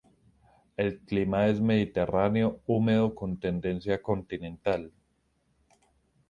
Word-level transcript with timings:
El 0.77 0.97
clima 1.01 1.45
es 1.47 1.61
mediterráneo 1.61 2.59
húmedo 2.65 3.13
con 3.13 3.39
tendencia 3.39 4.01
continental. 4.01 4.91